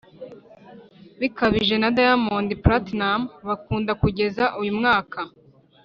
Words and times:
Bikabije 1.19 1.75
na 1.81 1.89
diamond 1.97 2.49
platinumz 2.63 3.27
bakunda 3.47 3.91
kugeza 4.01 4.43
uyu 4.61 4.73
mwaka 4.79 5.19